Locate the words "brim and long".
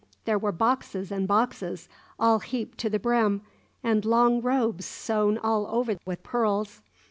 2.97-4.41